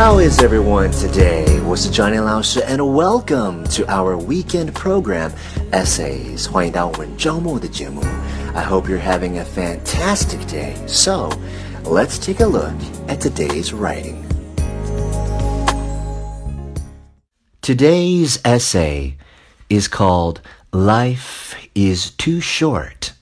[0.00, 1.62] How is everyone today?
[1.66, 5.30] 我是 Johnny 老师 and welcome to our weekend program
[5.72, 6.50] Essays.
[6.50, 8.02] 欢迎到我们周末的节目。
[8.54, 10.74] I hope you're having a fantastic day.
[10.86, 11.30] So,
[11.84, 12.74] let's take a look
[13.08, 14.24] at today's writing.
[17.62, 19.16] Today's essay
[19.68, 20.40] is called
[20.72, 23.12] Life is Too Short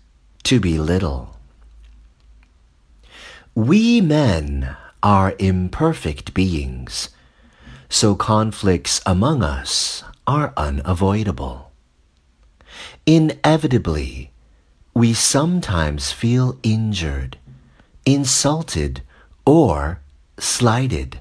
[0.45, 1.32] to Be Little.
[3.56, 7.10] We men are imperfect beings,
[7.88, 11.72] so conflicts among us are unavoidable.
[13.06, 14.32] Inevitably,
[14.96, 17.38] we sometimes feel injured,
[18.08, 19.04] insulted,
[19.46, 20.00] or
[20.40, 21.20] slighted.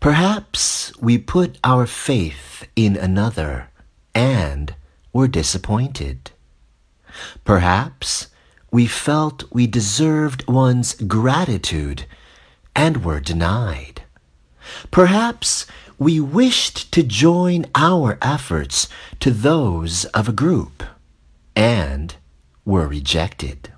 [0.00, 3.68] Perhaps we put our faith in another
[4.12, 4.74] and
[5.12, 6.32] were disappointed.
[7.44, 8.26] Perhaps
[8.70, 12.04] we felt we deserved one's gratitude
[12.74, 14.02] and were denied.
[14.90, 15.66] Perhaps
[15.98, 20.82] we wished to join our efforts to those of a group
[21.54, 22.14] and
[22.64, 23.72] were rejected.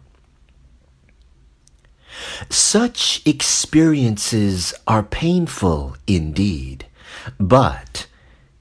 [2.50, 6.86] Such experiences are painful indeed,
[7.38, 8.06] but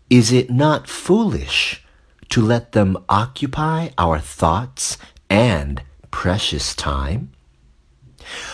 [0.09, 1.83] is it not foolish
[2.29, 4.97] to let them occupy our thoughts
[5.29, 5.83] and
[6.21, 7.31] precious time?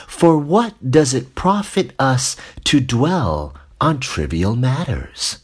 [0.07, 5.39] For what does it profit us to dwell on trivial matters?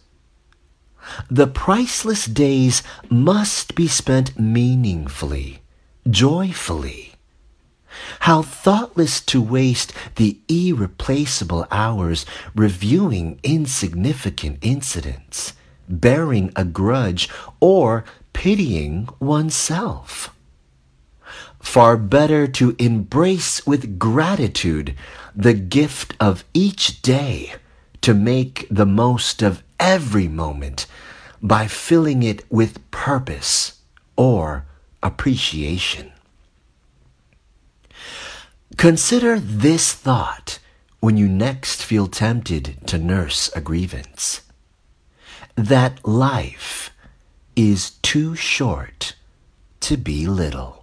[1.29, 5.63] The priceless days must be spent meaningfully,
[6.09, 7.15] joyfully.
[8.21, 15.55] How thoughtless to waste the irreplaceable hours reviewing insignificant incidents,
[15.89, 17.27] bearing a grudge,
[17.59, 20.33] or pitying oneself.
[21.63, 24.95] Far better to embrace with gratitude
[25.35, 27.55] the gift of each day,
[28.01, 30.85] to make the most of every moment
[31.41, 33.79] by filling it with purpose
[34.15, 34.65] or
[35.01, 36.11] appreciation.
[38.77, 40.59] Consider this thought
[40.99, 44.41] when you next feel tempted to nurse a grievance
[45.55, 46.91] that life
[47.55, 49.15] is too short
[49.79, 50.82] to be little.